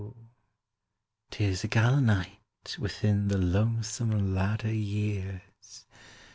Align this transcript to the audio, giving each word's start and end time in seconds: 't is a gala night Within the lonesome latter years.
't 1.29 1.39
is 1.43 1.63
a 1.63 1.67
gala 1.67 2.01
night 2.01 2.75
Within 2.79 3.27
the 3.27 3.37
lonesome 3.37 4.33
latter 4.33 4.73
years. 4.73 5.85